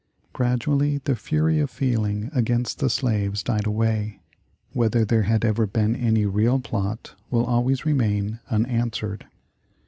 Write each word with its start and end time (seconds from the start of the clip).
Gradually 0.33 0.97
the 0.97 1.15
fury 1.15 1.59
of 1.59 1.69
feeling 1.69 2.31
against 2.33 2.79
the 2.79 2.89
slaves 2.89 3.43
died 3.43 3.67
away. 3.67 4.19
Whether 4.73 5.05
there 5.05 5.21
had 5.21 5.45
ever 5.45 5.67
been 5.67 5.95
any 5.95 6.25
real 6.25 6.59
plot 6.59 7.13
will 7.29 7.45
always 7.45 7.85
remain 7.85 8.39
unanswered. 8.49 9.27